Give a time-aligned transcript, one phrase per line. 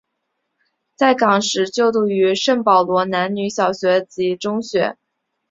[0.95, 4.97] 在港时就读于圣保罗男女小学及中学。